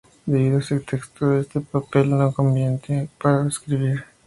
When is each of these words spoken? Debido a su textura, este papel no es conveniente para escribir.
Debido 0.25 0.57
a 0.57 0.61
su 0.63 0.79
textura, 0.81 1.41
este 1.41 1.61
papel 1.61 2.09
no 2.09 2.27
es 2.27 2.33
conveniente 2.33 3.07
para 3.21 3.47
escribir. 3.47 4.03